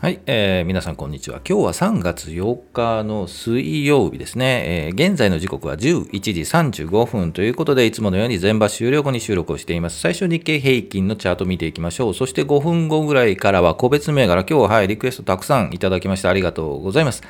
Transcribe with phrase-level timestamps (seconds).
[0.00, 1.42] はい、えー、皆さんこんにちは。
[1.46, 4.86] 今日は3月8日の水曜日ですね。
[4.86, 10.00] えー、現在の時刻は11時35分ということで、いつものように全場終了後に収録をしています。
[10.00, 12.14] 最初日経平均のチャート見ていきましょう。
[12.14, 17.22] そして5分後ぐらいからは個別銘柄、今日ははい、リクエストたくさんいただきましてありがとうございます。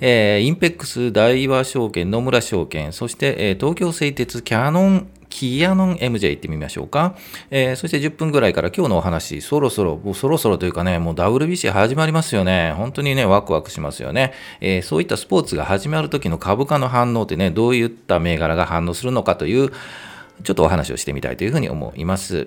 [0.00, 7.16] えー、インペックス、大和証券、野村証券、そして、えー、東京製鉄、キャノンキアノン MJ 行ってみましょうか。
[7.50, 12.72] えー、そして10分ぐらいから今日のお話、そろそろ、もうそろそろというかね、もう WBC 始まりますよね。
[12.76, 14.32] 本当にね、ワクワクしますよね。
[14.60, 19.72] えー、そういったスポーツが始まる時の株価の反応ってね、どういった銘柄が反応するのかという、
[20.42, 22.46] ちょっとお話をしてみたいというふうに思います。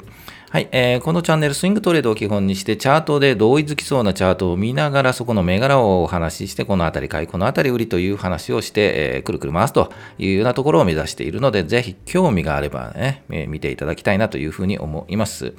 [0.49, 15.53] はい、えー、このチャンネルスイングトレードを基本にしてチャートで同意づきそうなチャートを見ながらそこの銘柄をお話ししてこの辺り買いこの辺り売りという話をして、えー、くるくる回すというようなところを目指しているのでぜひ興味があればね、えー、見ていただきたいなというふうに思います。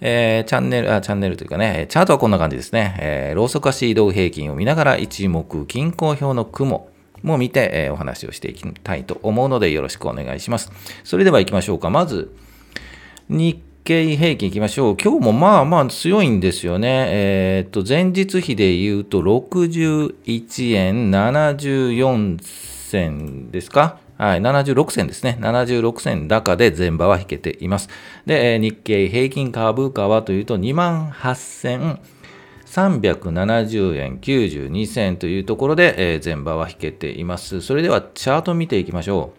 [0.00, 2.96] えー、チャンネル、あ、チャンネルというかね、チャートはこんな感じですね。
[3.00, 6.88] えー、ローソク足移動平均を見ながら一目均衡表の雲
[7.22, 10.70] も見て、え、お話をしていきたいと思うのでよろしくお願いします。
[11.04, 11.90] それでは行きましょうか。
[11.90, 12.34] まず、
[13.28, 14.96] 日経平均いきましょう。
[15.02, 17.06] 今日もまあまあ強いんですよね。
[17.08, 23.98] えー、っと、前日比で言うと61円74銭ですか？
[24.18, 25.38] はい、76銭ですね。
[25.40, 27.88] 76銭高で前場は引けています。
[28.26, 31.98] で、日経平均株価はというと2万8000
[32.68, 37.62] 370円92銭というところで、前場は引けています。
[37.62, 39.38] それではチャート見ていきましょう。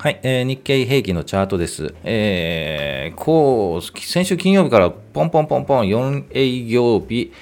[0.00, 1.94] はい、えー、日経平均のチャートです。
[2.02, 7.32] えー、こう、先週金曜日からポンポンポンポン4営業日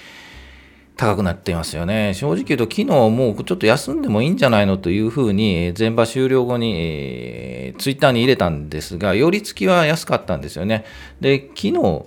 [0.96, 2.12] 高くなっていますよね。
[2.14, 10.84] 正直言うと、昨日もうちょっと休んでもいいんじゃないのというふうに、前場終了後に、えー、ツイッターに入れたんですが、寄り付きは安かったんですよね。
[11.20, 12.04] で、昨日、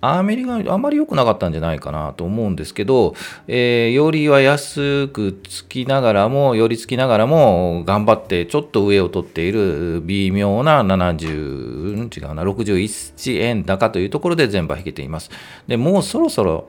[0.00, 3.14] アメリカあまり良くなかったんじゃないかなと思うんですけど、
[3.48, 15.30] えー、よりは安くつきながらも、よりつきながらも、頑張ってちょっと上を取っている微妙な70、違うな、61円高というところで全部引けています。
[15.66, 16.68] で、もうそろそろ、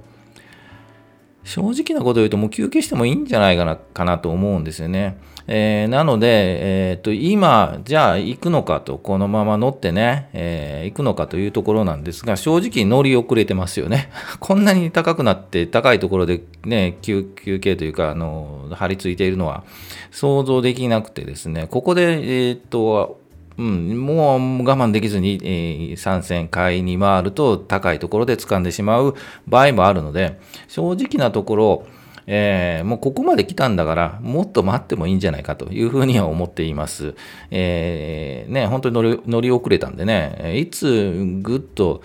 [1.49, 5.17] 正直なこと言うと、もう休憩してもいいんじゃないかなかなと思うんですよね。
[5.47, 14.11] えー、なので、えー、と今、じゃあ行くのかと、このまま乗ってね、えー、行くのかというところなんですが、正直乗り遅れてますよね。
[14.39, 19.63] こんなに高くなって、高いところでね、休憩というか、あの、張り付いているのは
[20.11, 23.19] 想像できなくてですね、ここで、えっ、と、
[23.59, 29.15] うん、もう我慢できずに、えー、参戦買いに回ると高いところで掴んでしまう
[29.47, 30.39] 場合もあるので、
[30.69, 31.85] 正直なところ、
[32.25, 37.15] えー、もうここまで来たんだから、もっと待ってもいいんじゃないかというふうには思っています。
[37.51, 42.01] えー、ね、本当に乗り乗り遅れたんでね、いつぐっと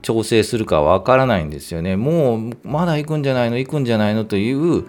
[0.00, 1.96] 調整するかわからないんですよね。
[1.96, 4.24] もうまだ行くんじゃないの、行くんじゃないの？
[4.24, 4.84] という、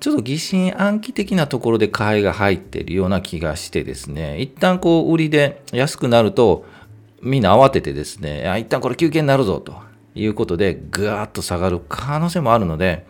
[0.00, 6.64] ちょっと疑心暗鬼的なところで買いが入っているような気がしてですね、一旦こう売りで安くなると、
[7.22, 9.74] みんな慌ててですね、あ一旦これ休憩になるぞと
[10.14, 13.06] いうことで、ぐーっと下がる可能性もあるので、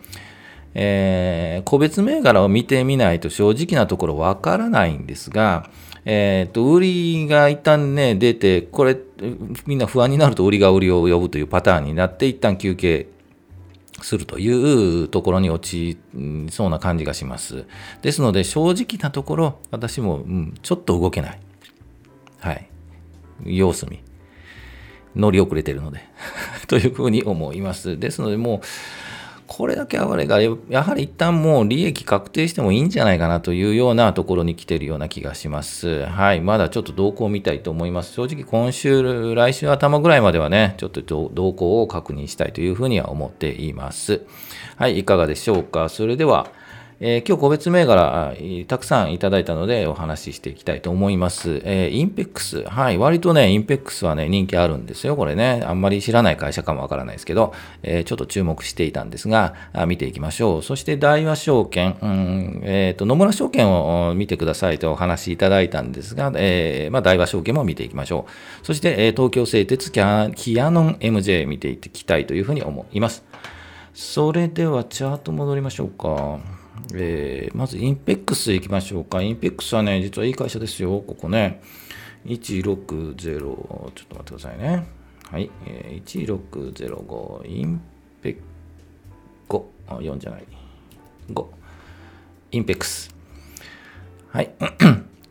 [0.73, 5.69] えー、個別銘柄を見てみないと正直なところわからないんですが、
[6.05, 8.97] えっ、と、売りが一旦ね、出て、これ、
[9.65, 13.07] みんな不安になると売りが売りを呼ぶというパターンになって、一旦休憩
[14.01, 15.97] するというところに落ち
[16.51, 17.65] そうな感じがします。
[18.01, 21.39] ですので、正直なところ、私も、うん、ちょっと動けない。
[22.39, 22.69] はい。
[23.45, 24.03] 様子見。
[25.15, 26.01] 乗り遅れてるので
[26.67, 27.99] というふうに思います。
[27.99, 28.61] ですので、もう、
[29.47, 36.05] これだけ上がれが、やはり一旦もう利益確定してもいいんじゃないかなというようなところに来ているような気がします。
[36.05, 36.41] はい。
[36.41, 38.13] まだちょっと動向を見たいと思います。
[38.13, 44.21] 正直今週、来週頭ぐらいまではね、ちょっと動向を確認したいというふうには思っています。
[44.75, 44.99] はい。
[44.99, 45.89] いかがでしょうか？
[45.89, 46.47] それでは、
[46.99, 48.33] えー、今日個別銘柄
[48.67, 51.61] たくさんいただいたのでお話ししていきたいと思います。
[51.63, 52.63] えー、インペックス。
[52.63, 52.97] はい。
[52.97, 55.15] 割とね、インペックスはね、人気あるんですよ。
[55.15, 55.63] これね。
[55.65, 59.53] あんまり知らない会社かもわからないですけど、えー、ちょっと注目していたんですが、
[59.85, 60.63] 見ていきましょう。
[60.63, 68.65] そして大和証券、うんえっ、と、野村証券を見てくださいとお話しいただいたんですが、えまあ、大和証券も見ていきましょう。
[68.65, 73.23] そして、え東京製鉄キャキアノン MJ 見ていきたいというふうに思います。
[73.93, 76.56] それではチャート戻りましょうか。
[76.93, 79.21] えー、まずインペックス行きましょうか。
[79.21, 81.03] インペックスはね、実はいい会社ですよ。
[81.05, 81.61] ここね。
[82.25, 84.87] 160、ちょっと待ってくださいね。
[85.31, 85.49] はい。
[85.65, 87.81] えー、1605、イン
[88.21, 88.37] ペッ
[89.49, 90.45] 5、4じゃない。
[91.29, 91.45] 5。
[92.51, 93.13] インペックス。
[94.29, 94.51] はい。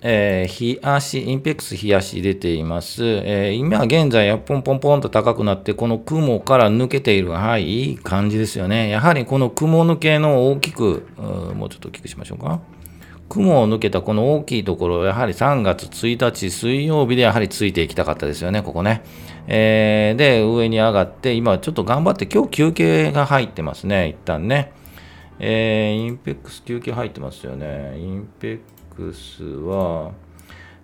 [0.09, 3.03] えー、日足、インペックス日足出ています。
[3.05, 7.31] えー、今現在、ポンポンポンと高くなって、この雲から抜けている。
[7.31, 8.89] はい、いい感じですよね。
[8.89, 11.09] やはりこの雲抜けの大きく、
[11.57, 12.61] もうちょっと大きくしましょうか。
[13.29, 19.03] 雲を抜けたこの大きいところ、やはり3月1日水曜日でやはりついていきたかったですよね、ここね。
[19.49, 24.71] えー、で、上に上がって、今ちょっと頑張って、今日休憩が入ってますね、一旦ね。
[25.41, 27.99] えー、インペックス休憩入ってますよね。
[27.99, 28.76] インペック
[29.13, 30.13] スは、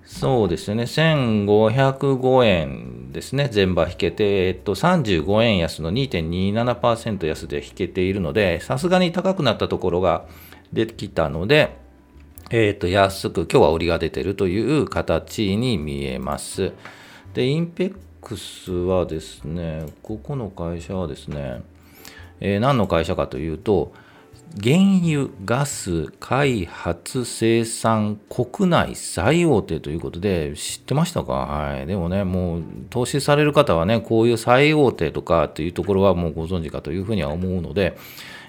[0.04, 10.26] そうですね、1505円ですね、前場引けて、えっと、35円安の2.27%安で引けているので、さすがに高くなったところが
[10.72, 11.76] 出てきたので、
[12.50, 16.72] えっと、安く、今日は売りが出てるという形に見えます。
[17.32, 21.62] で、インペックスはですね、ここの会社はですね、
[22.40, 23.92] えー、何の会社かというと、
[24.60, 31.32] 原油、ガス、開発、生産、国内最大手ということで、知ってましたか？
[31.32, 31.86] はい。
[31.86, 37.96] でもね、もう、投資される方はね、こういう最大手とかっていうところはもうご存知かというふうには思うので、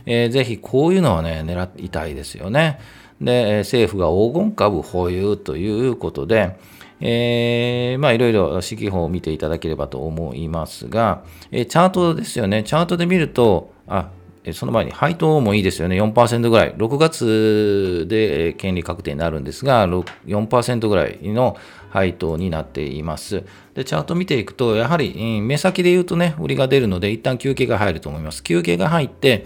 [0.05, 2.79] えー、ぜひこういうのはね、狙いたいですよね。
[3.21, 6.57] で、政府が黄金株保有ということで、
[6.99, 12.63] えー、まあいろいろ指揮法を見ていただければと思いますが、えー、チャートですよね。
[12.63, 14.09] チャートで見ると、あ、
[14.51, 16.01] その前に配当もいいですよね。
[16.01, 16.75] 4%ぐらい。
[16.75, 21.55] 6月で権利確定になるんですが、4%ぐらいの
[21.89, 23.43] 配当になっています。
[23.73, 28.43] で、チャート見ていくと、やはり目先で言うとね、売りが出るので、一旦休憩が入ると思います。
[28.43, 29.45] 休憩が入って、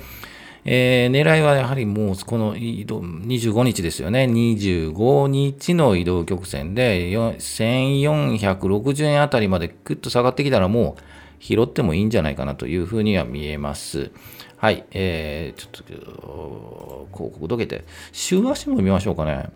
[0.69, 4.25] えー、狙いはやはりもうこの移動25日ですよね。
[4.25, 11.01] 25日の移動曲線で1460円あたりまでぐっと下がってきたらもう
[11.39, 14.11] 拾ってもいいんじゃないかなというふうには見えます。
[14.57, 19.50] はい、えー、ちょっと広告どけて、週足も見ましょうかね。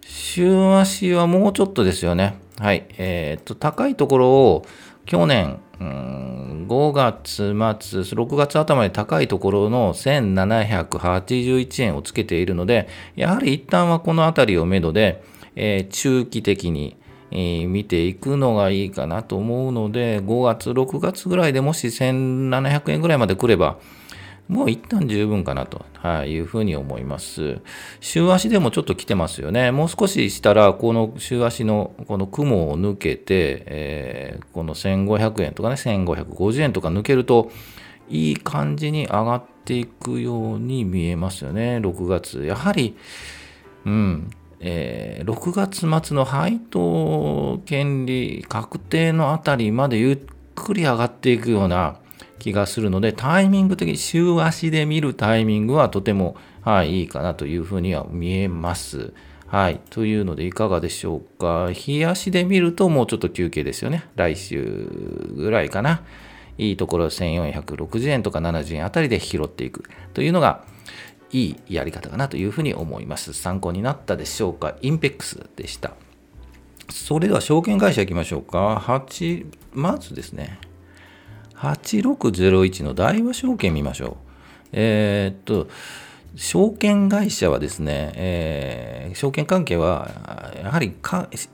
[0.00, 2.38] 週足はもうちょっとですよね。
[2.58, 4.66] はい、えー、っと、高いところを
[5.04, 15.22] 去年、うん、5月末、6月頭で高いところの1781円をつけているので、やはり一旦はこの辺りをめどで、
[15.54, 16.96] えー、中期的に、
[17.30, 23.78] えー、見ていくのがいいかなと思うので、5月、6月ぐらいでもし1700円ぐらいまで来れば、
[24.48, 25.84] もう一旦十分かなと、
[26.24, 27.58] い、いうふうに思います。
[28.00, 29.70] 週足でもちょっと来てますよね。
[29.72, 37.50] もう少ししたら、この週足のこの雲を抜けて、えー、この1500円とかね、1550円とか抜けると、
[38.08, 42.46] いい感じに上がっていくように見えますよね、6月。
[42.46, 42.96] やはり、
[43.84, 44.30] うん、
[44.60, 50.18] えー、6月末の配当権利確定のあたりまでゆっ
[50.54, 52.00] くり上がっていくような
[52.38, 59.12] 気がするので、タイミング的に週足で見るタイミングはとても、はい、いいかなというふうには見えます。
[59.46, 59.80] はい。
[59.90, 61.72] というので、いかがでしょうか。
[61.72, 64.04] 日足で見るともうちょっと休憩ですよね。
[64.14, 64.88] 来週
[65.34, 66.02] ぐらいかな。
[66.58, 70.64] いいところ1460円とか70円あたりで拾っていくというのが、
[71.30, 73.32] いいやり方かなというふうに思います。
[73.32, 74.76] 参考になったでしょうか。
[74.82, 75.94] インペックスでした。
[76.90, 78.76] それでは証券会社行きましょうか。
[78.76, 80.58] 8、まずですね、
[81.58, 84.16] 8601の大和証券見ましょう。
[84.72, 85.68] えー、っと、
[86.36, 90.94] 証券会社はですね、えー、証券関係は、やはり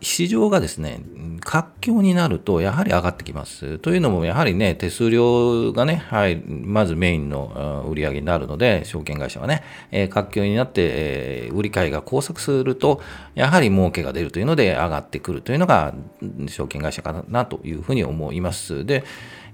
[0.03, 1.01] 市場がですね、
[1.41, 3.79] 活況になると、やはり上がってきます。
[3.79, 13.01] というのも、やはりね、手数料がね、はい、まずメインの売り上げになるので、証券会社はね、えー、活況になって、えー、売り買いが交錯すると、
[13.35, 15.95] やはり儲けが出るというので、上がってくるというのが、
[16.49, 18.85] 証券会社かなというふうに思います。
[18.85, 19.05] で、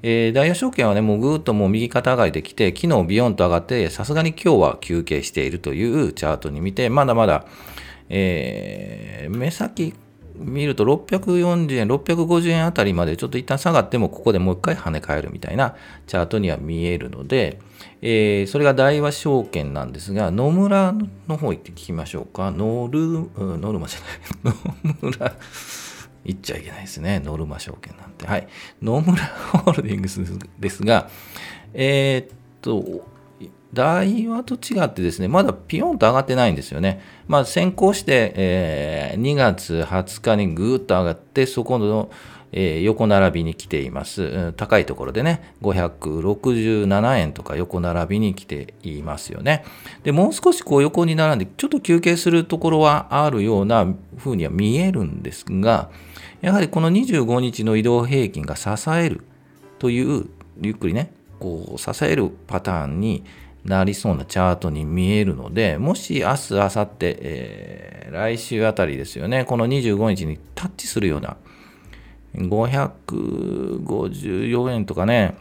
[0.03, 7.45] えー、大和証券はね、もうぐーっともう右肩上がりできて、昨日ビヨンと上がって、さすがに今日は休憩しているというチャートに見て、まだまだ、
[8.09, 9.95] えー、目先
[10.41, 15.77] 見ると640円、650円あたりまでちょっと一旦下がっても、ここでもう一回跳ね返るみたいな
[16.07, 17.61] チャートには見えるので、
[18.03, 20.95] えー、それが大和証券なんですが、野村
[21.29, 22.51] の方行って聞きましょうか。
[22.51, 24.57] ノル、ノルマじゃない。
[25.03, 25.35] 野村。
[26.25, 27.21] 言っちゃいけないですね。
[27.25, 28.27] ノルマ証券なんて。
[28.27, 28.49] はい。
[28.83, 30.21] 野村ホールディングス
[30.59, 31.09] ですが、
[31.73, 33.07] えー、っと、
[33.73, 37.03] 大和と違ってですね、まだピヨンと上がってないんですよね。
[37.29, 42.11] まあ、先行して、えー、2月20日にぐーっと上がって、そこの、
[42.53, 44.53] え、横並びに来ています。
[44.57, 49.65] 高いところでね、567円とか横並びに来ていますよね。
[50.03, 53.87] で、もう少しこう横に並んで、ちょっと休憩するところはあるような
[54.19, 55.91] 風には見えるんですが、
[56.41, 59.23] やはりこの25日の移動平均が支える
[59.79, 60.27] という、
[60.61, 63.25] ゆっくりね、こう支えるパターンに
[63.65, 71.37] なりそうなチャートに見えるので、もし明日、明後日、えー、来週あたりですよね、この25日にタッチするような、
[72.49, 75.37] 554円とかね、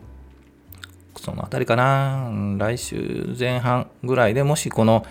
[1.18, 5.06] そのあたりかな、来週前半ぐらいでもしこの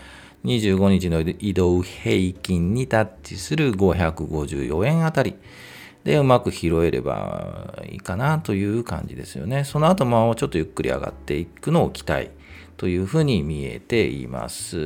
[0.45, 5.35] 25日の移動平均にタッチする554円あたり
[6.05, 9.65] でうまく拾えればいいかなという感じですよね。
[9.65, 12.31] その後もちょっとゆっくり上がっていくのを期待
[12.79, 14.77] というふうに見えています。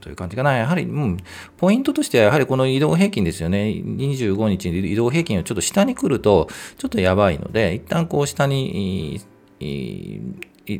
[0.00, 0.56] という感じかな。
[0.56, 1.16] やはり、うん、
[1.56, 3.68] ポイントとしてはやはりこの移動平均ですよね。
[3.68, 9.20] 25日に移動平均をちょっと下に来るとちょっとやばいので、一旦こう下に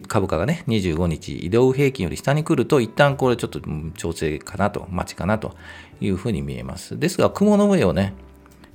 [0.08, 3.60] 株価がね、25日移動平均より下に来ると、一旦これちょっと
[3.96, 5.54] 調整かなと、待ちかなと
[6.00, 6.98] いうふうに見えます。
[6.98, 8.14] ですが、雲の上をね、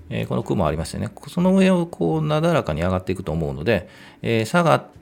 [0.10, 1.10] えー、この雲ありますよね。
[1.28, 3.90] その上をこうなだらかに上がっていくと思うので、
[4.22, 4.96] えー、下がって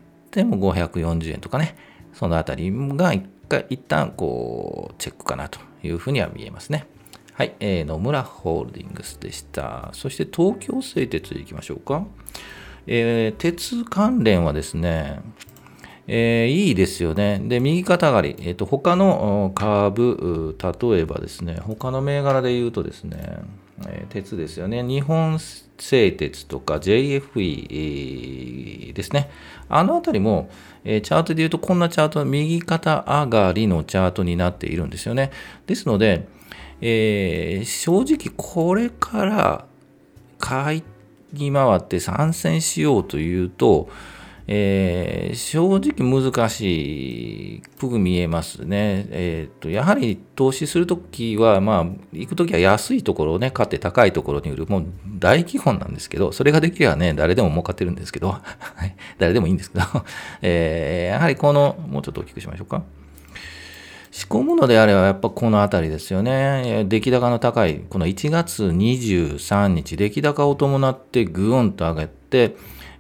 [0.44, 1.76] も540円とかね、
[2.14, 6.88] そのあたりが一回、一旦こう、チェックかなというふうには見えますね。
[7.34, 9.90] はい、えー、野村ホールディングスでした。
[9.94, 12.06] そして東京製鉄いきましょうか。
[12.86, 15.22] えー、鉄関連はですね、
[16.08, 17.40] えー、いいですよね。
[17.44, 23.40] で、右肩上がり、えーと、他の株、例えばですね、他の銘柄で言うとですね、
[23.88, 25.40] え、鉄ですよね、日本
[25.78, 29.30] 製鉄とか JFE、ですね、
[29.70, 30.50] あのあたりも、
[30.84, 35.32] え、チャートで言うと、こんなチャート、右肩上がりのチャートになっているんですよね。
[35.66, 36.28] ですので、
[36.82, 39.66] えー、正直これから
[40.38, 40.84] 買い
[41.32, 43.90] に回って参戦しようというと、
[44.48, 49.08] えー、正直難しく見えますね。
[49.10, 54.86] えーと、やはり投資するときは、まあ、行くときは安いところをね、買って高いところに売る、もう
[55.18, 58.36] 大基本なんですけど、それができればね、誰でも儲かってるんですけど、
[59.18, 59.86] 誰でもいいんですけど、
[60.42, 62.84] えー、やはりこの、もうちょっと大きくしましょうか。
[64.12, 66.86] 仕込むのであれば、やっぱこの辺りですよね。
[66.88, 72.56] 出来高の高い、この1月23日、出来高を伴ってぐーんと上げて、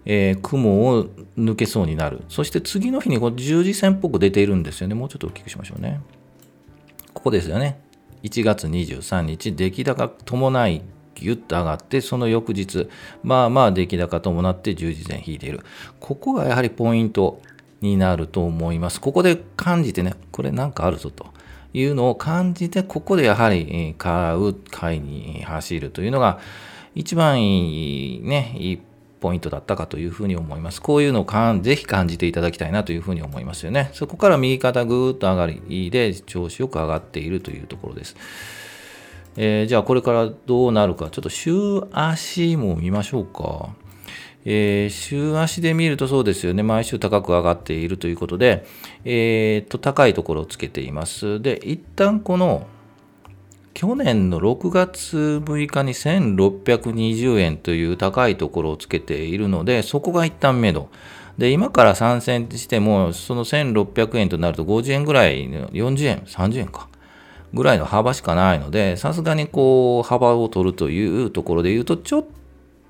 [0.05, 1.05] えー、雲を
[1.37, 2.23] 抜けそうになる。
[2.29, 4.95] そして次の日にこう十字線っぽく出ているんですよね。
[4.95, 6.01] もうちょっと大きくしましょうね。
[7.13, 7.79] ここですよね。
[8.23, 10.81] 1月23日、出来高伴い
[11.15, 12.89] ギュッと上がって、その翌日、
[13.23, 15.61] まあまあ出来高伴って十字線引いている。
[15.99, 17.41] ここがやはりポイント
[17.81, 19.01] になると思います。
[19.01, 21.27] ここで感じてね、これなんかあるぞと
[21.73, 26.39] いうのを感じて、ここでやはり買う、買いに走るというのが
[26.95, 28.81] 一番いいね、いい
[29.23, 30.81] ポイントだったかというふうに思います。
[30.81, 33.89] こういうのをかんぜひ感じていただきたいなというふうに思いますよね。
[33.93, 38.17] そこから右肩ぐーっと上がりで調子よく上がっているというところです。
[39.37, 41.53] えー、じゃあこれからどうなるか、ちょっと週
[41.93, 43.69] 足も見ましょうか。
[44.43, 48.65] えー、週足で見るとそうですよね、毎週高く上がっているということで、
[49.05, 51.41] えー、と高いところをつけています。
[51.41, 52.67] で、一旦この
[53.73, 60.89] 去年の6月6日に1620円という高いところをつけているので、そこが一旦目処。
[61.37, 66.87] で、今から参戦しても、その1600円となると50円ぐらい、40円、30円か。
[67.53, 72.25] ぐらいの幅しかないので、さすがにこう、幅を取るというところで言うと、ちょっ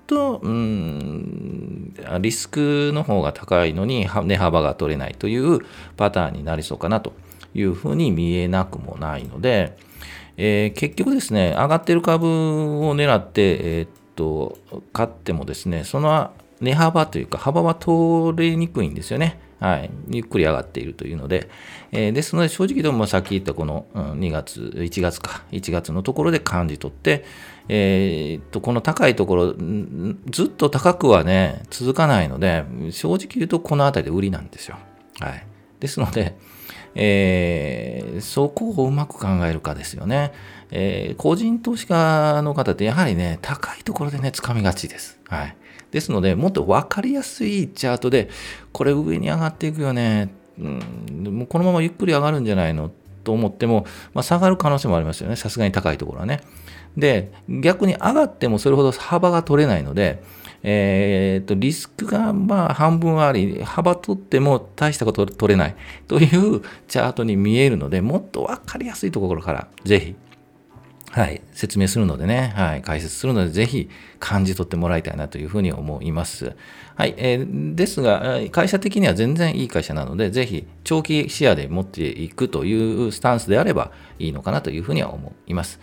[0.07, 5.59] と、うん、リスクの方が高いのに、値幅が取れないという
[5.95, 7.13] パターンになりそうかなと
[7.53, 9.77] いうふうに見えなくもないので、
[10.37, 13.41] えー、結局ですね、上がってる株を狙って、
[13.79, 14.57] えー、っと、
[14.91, 19.39] 買ってもですね、その値幅というか、幅は通りにくいんですよね。
[19.59, 19.89] はい。
[20.09, 21.49] ゆっくり上がっているというので、
[21.93, 27.23] えー、ですので、正直でもさっき言ったこの、2月、1月か、1月のところで感じ取って、
[27.69, 29.55] えー、っと、この高いところ、
[30.29, 34.77] ずっと高くはね、続かないので、正直言うとこの辺りで売りなんですよ。
[35.19, 35.45] はい。
[35.79, 36.35] ですので、
[36.95, 40.31] えー、そこをうまく考えるかですよね。
[40.71, 45.19] えー、個人投資家の方ってやはりね、高いところでね、つかみがちです。
[45.27, 45.55] はい。
[45.91, 48.29] ですので、もっと分かりやすいチャートで、
[48.71, 52.91] これ上に上がっていくよね、うん、もうこのままゆっくり上がるんじゃないの？
[53.23, 55.37] と思っても、まあ、下がる可能性もありますよね。
[55.37, 56.41] さすがに高いところはね。
[56.97, 60.21] で、逆に上がってもそれほど幅が取れないので、
[60.63, 65.75] えー、とリスクがまあ半分あり、幅取っても大したこと取れない。
[66.07, 70.15] というチャートに見えるので、もっと分かりやすいところからぜひ、
[71.11, 73.89] はい、説明するのでね、はい、解説するので、ぜひ
[74.19, 76.55] 感じ取ってもらいたいなというふうに思います。
[76.95, 85.79] はい、えー、ですが、会社的には全然いい会社なので、ぜひ長期視野で持っていくというスタンスであればいいのかなというふうには思います。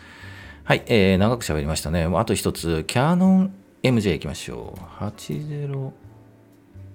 [0.65, 2.09] はい、えー、長く喋りましたね。
[2.13, 4.81] あと一つ、キャノン MJ いきましょう。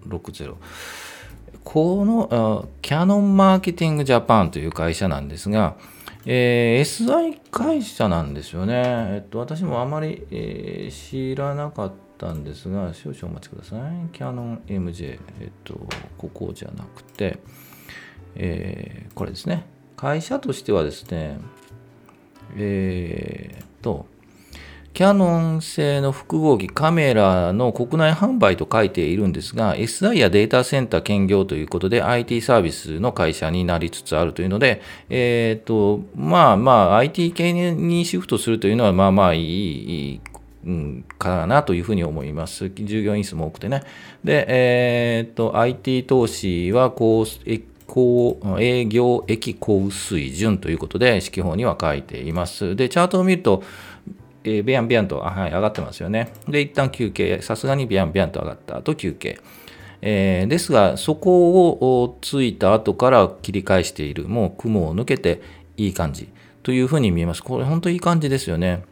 [0.08, 0.56] 8060。
[1.64, 5.78] このキャノンマーケティングジャパンという会社なんですが、
[6.28, 8.84] えー、SI 会社なんですよね。
[8.86, 14.10] えっと、私もあまり、えー、知らなかったんですが、少々お待ちください。
[14.14, 15.88] キャノン MJ、えっと、
[16.20, 17.40] ここじゃなくて、
[18.36, 19.66] えー、これですね。
[19.98, 21.40] 会社としてはですね、
[22.56, 24.06] えー、と、
[24.96, 40.22] キャノン製の複合機カメラの国内販売と書いているんですが、SI やデータセンター兼業ということで IT サービスの会社になりつつあるというので、えっ、ー、と、まあまあ IT 系にシフトするというのはまあまあいい、
[40.66, 42.70] うん、かなというふうに思います。
[42.70, 43.84] 従業員数も多くてね。
[44.24, 47.26] で、えっ、ー、と、IT 投資は高
[47.88, 52.76] 高営業益高水準ということで、指揮法には書いています。
[52.76, 53.64] で、チャートを見ると、
[54.46, 56.32] えー、ビャンビャンと、はい、上がってますよね。
[56.48, 59.40] で、一旦休憩、さすがにビャンビャンと上がった後休憩。
[60.02, 65.42] えー、ですが、そこをついた後から切り返している、もう雲を抜けて
[65.78, 66.30] いい感じ
[66.64, 67.44] というふうに見えます。
[67.44, 68.84] これ本当いい感じですよね。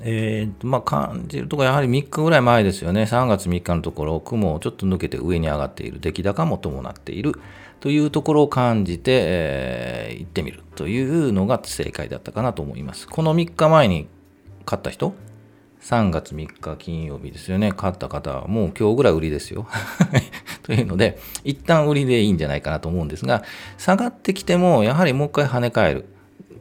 [0.00, 3.02] えー、まあ、感じるところやはり3日ぐらい前ですよね。
[3.02, 6.00] 3月3日のところ、雲をちょっと抜けて上に上がっている。
[6.00, 7.34] 出来高も伴っている。
[7.80, 13.08] というところを感じて、えー、行ってみるというのが正解だったかなと思います。
[13.08, 14.06] この3日前に
[14.64, 15.14] 買った人
[15.80, 17.72] ？3月3日金曜日ですよね。
[17.72, 19.66] 買った方はもう今日ぐらい売りですよ。
[20.62, 23.42] というので、一旦売りでいいんじゃないかなと思うんですが、
[23.78, 26.06] 下がってきても、やはりもう一回跳ね返る。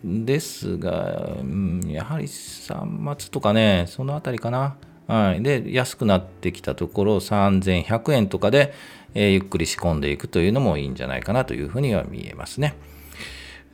[0.03, 4.75] ですが、うん、やはり3末とかね、そのあたりかな。
[5.07, 5.43] はい。
[5.43, 8.73] で、安くなってきたところ、3100円とかで、
[9.13, 12.75] えー、ゆっくり仕込んでいくというのもいいんじゃないかなというふうには見えますね。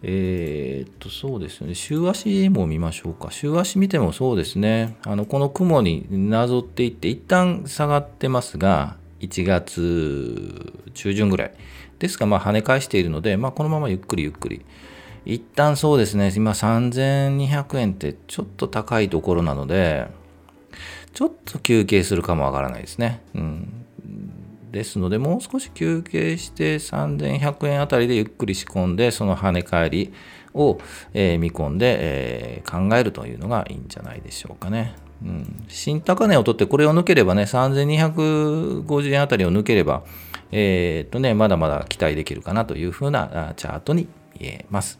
[0.03, 1.73] えー、っと、そうですね。
[1.73, 3.31] 週足も見ましょうか。
[3.31, 4.97] 週足見てもそうですね。
[5.03, 11.53] あの、この雲になぞっていって、一旦下がってますが、1月中旬ぐらい。
[11.99, 14.63] ですが、まあ、跳ね返しているので、まあ、このままゆっくりゆっくり。
[15.25, 16.31] 一旦そうですね。
[16.35, 20.07] 今、3200円ってちょっと高いところなので、
[21.13, 23.21] ちょっと休憩するかもわからないですね。
[23.33, 23.76] うん。
[24.71, 30.13] ですので、もう少し休憩して3100円あたりでゆっくり仕込んで、その跳ね返り
[30.53, 30.79] を、
[31.13, 34.95] えー、見込んで、えー、考えるというのがいいんじゃないでしょうかね。
[35.23, 40.03] うん、新高値を取ってこれを抜ければね、3250円あたりを抜ければ、
[40.51, 44.07] えー、っとね、まだまだ期待できるかなというふうなチャートに
[44.39, 44.99] 見えます。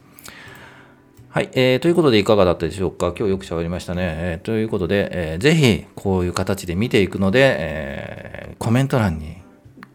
[1.28, 3.14] はい、えー、ということでいかがだったでしょうか？
[3.16, 4.00] 今日よく喋りましたね。
[4.02, 9.37] えー、ということで、えー、ぜひこういう形で見ていくので、えー、コメント欄に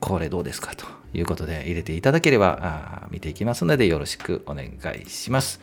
[0.04, 4.66] これどうですかということで入れていただければ見ていきますのでよろしくお願
[5.02, 5.62] いします。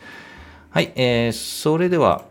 [0.71, 2.23] はい、えー、それでは、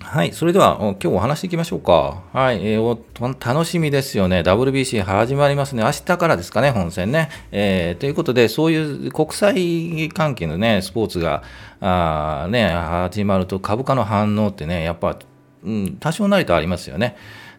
[0.00, 2.24] はい、それでは今日お話していきましょうか。
[2.30, 4.40] はい、えー、楽しみですよね。
[4.40, 5.82] WBC 始まりますね。
[5.82, 7.30] 明日からですかね、本戦ね。
[7.52, 11.42] えー、ということで、そういう国際関係のね、スポーツが
[11.80, 15.18] あ、ね、始まると株価の反応ってね、やっぱ、
[15.64, 17.16] うん、多少なりとありますよね。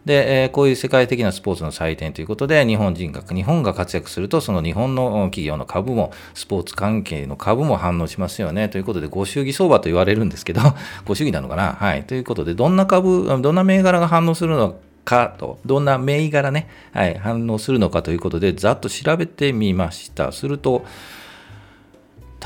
[0.07, 8.69] で、えこういう世界的なスポーツの祭典ということで、日本人が、日本が活躍すると、その日本の企業の株も、スポーツ関係の株も反応しますよね。
[8.69, 10.61] ということで、ご祝儀相場と言われるんですけど、
[11.05, 11.73] ご祝儀なのかな？
[11.73, 12.03] はい。
[12.03, 20.31] ということで、どんな株、どんな銘柄が反応するのかと、どんな銘柄ね、はい、反応するのかということで、ざっと調べてみました。
[20.31, 20.85] すると、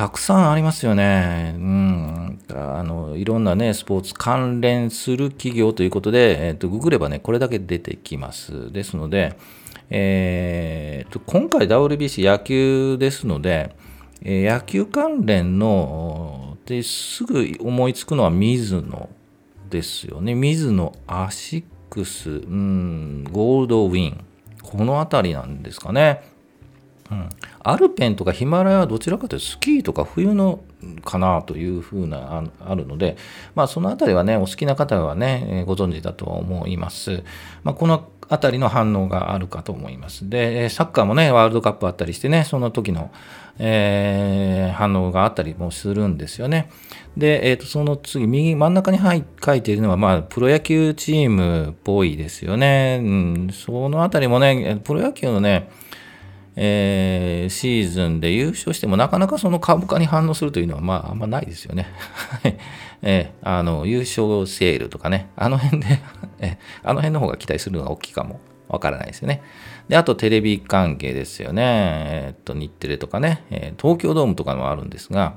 [0.02, 1.54] たくさんありますよね。
[1.58, 2.40] うん。
[2.50, 8.72] あの、いろんなね、スポーツ関連する企業ということで、えっ、ー、と、ググればね、これだけ出てきます。
[8.72, 9.38] ですので、
[9.92, 13.76] えー、と、今回 WBC 野球ですので、
[14.24, 19.08] え、野球関連の、ですぐ思いつくのは水野
[19.70, 20.34] ですよね。
[20.34, 24.26] 水野、アシックス、うん、ゴールドウィン。
[24.64, 26.31] この辺りなんですかね。
[27.12, 30.62] うん、アルペンとかヒマラヤはどちらかというとスキーとか冬の
[31.04, 33.18] かなというふうなあるので、
[33.54, 37.24] まあ、そのあたりはねお好きな方はねご存知だと思います、
[37.64, 40.30] まあ、このあたりの反応があるかと思います。
[40.30, 43.12] でサッカーもねワールドカップあったりしてねその時の、
[43.60, 46.72] えー、反応があったりもするんですよね。
[47.18, 49.00] で、えー、とその次右真ん中に
[49.44, 55.70] 書いているのは、まあ、プロ野球チームっぽいですよね、うん、そのあたりもねプロ野球のね
[56.56, 61.88] えー、シーズンで優勝してもなかなかその株価に反応するというのは、まあ、あんまないですよね。
[63.04, 66.00] えー、あの優勝セールとかね、あの辺で
[66.40, 69.42] えあの辺の方が期待するのが大きいかもわからないですよね。
[69.90, 71.64] で、あとテレビ関係ですよね。
[71.66, 75.36] えー、っと、日テレとかね、え、東京ドームとかもあるんですが、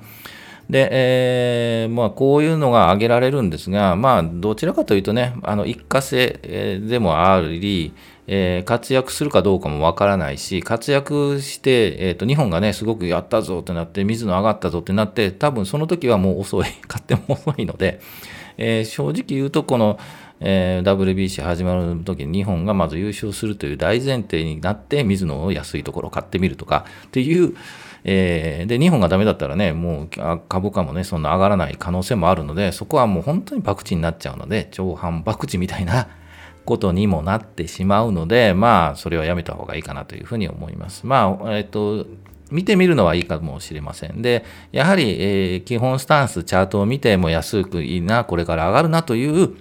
[0.71, 7.93] で、えー、まあ、こういうのが挙げられるんですが、まあ、どちらかというとね、あの一過性でもあり、
[8.27, 18.01] えー、活躍するかどうかもわからないし、活躍して、えーと、日本がね、すごくやったぞってなって、水野上がったぞってなって、多分その時はもう遅い、 勝手も遅いので、
[18.57, 19.99] えー、正直言うと、この、
[20.41, 27.55] えー、WBC 始まる時に日本がまず優勝するという大前提になって、水野を安いところ買ってみるとかっていう、
[28.05, 30.09] えー、で、日本がダメだったらね、もう
[30.49, 36.09] 株価もね、そんな上がらない可能性もあるので、そこはもう本当に博打になっちゃうので、長反博打みたいな
[36.65, 41.07] ことにもなってしまうので、まあ、それはやめた方がいいかなというふうに思います。
[41.07, 42.07] まあ、えっと、
[42.51, 44.23] 見てみるのはいいかもしれません。
[44.23, 49.57] で、やはり、えー、基本スタンス、チャートを見ても安くいいな、これから上がるなという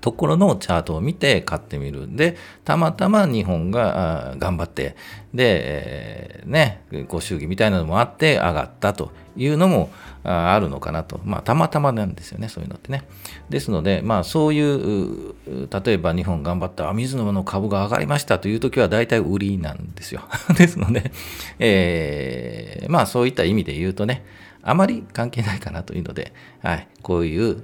[0.00, 4.96] ところのチャートを見て買ってみるで、たまたま日本が頑張って、
[5.32, 9.90] で、えー、ね、ご祝儀みたいなのもあって上がったというのも
[10.24, 11.20] あるのかなと。
[11.24, 13.04] まあ、たまたまなんですよね、そういうのってね。
[13.50, 15.34] ですので、まあ、そういう、
[15.70, 20.22] 例えば日本頑張った、あ、水野の株が上がりましたという時は大体売りなんですよ。
[20.56, 21.12] ですので、
[21.58, 24.24] えー、まあ、そういった意味で言うとね、
[24.62, 26.32] あまり関係ないかなというので、
[26.62, 27.56] はい、こういう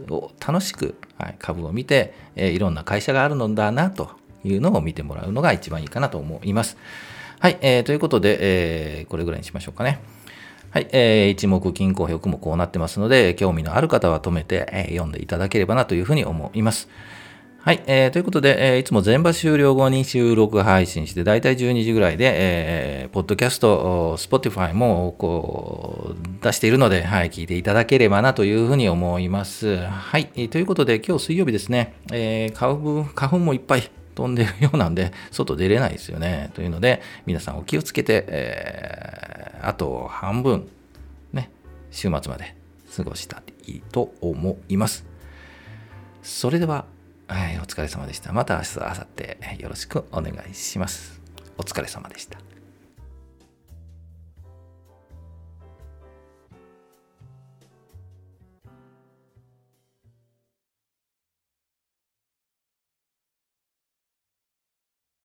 [0.47, 4.11] 楽しく、はい、株を見て、えー、いろんな会社があるのだなと
[4.45, 6.77] いうのを見てもらうのが一番いいかなと思います。
[7.39, 8.39] はい、えー、ということで、
[8.99, 10.01] えー、これぐらいにしましょうかね。
[10.71, 16.89] はい、えー、一目均衡表もこうなってますので、興味のある方は止めて、えー、読んでいただければなというふうに思います。
[17.59, 29.77] はい、えー、ということで、えー、いつも全場終了後に収録配信して、だいたい12時ぐらいで、えー、ポッドキャスト、Spotify もこう出しているので、はい、聞いていただければなというふうに思います。
[29.77, 36.51] はい、ということで、今日水曜日ですね、えー、花粉花粉もいっぱい飛んでるようなんで、外出れないですよね。
[36.55, 40.69] というので、皆さんお気をつけて、えー、あと半分、
[41.33, 41.51] ね、
[41.91, 42.55] 週末まで
[42.95, 45.07] 過ごしたらいいと思います。
[46.23, 46.85] それでは、
[47.29, 48.33] はい、お疲れ様でした。
[48.35, 49.07] また明日、明後
[49.57, 51.19] 日よろしくお願いします。
[51.57, 52.50] お疲れ様でした。